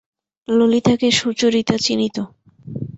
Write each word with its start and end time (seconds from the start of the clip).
ললিতাকে 0.47 1.07
Sucharita 1.11 1.75
চিনিত। 1.77 2.17